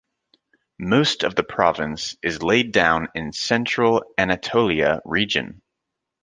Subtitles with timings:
[0.79, 5.61] Most of the province is laid down in Central Anatolia Region.